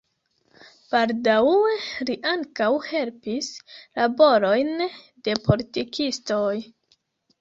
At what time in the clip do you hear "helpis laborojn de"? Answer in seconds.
2.87-5.37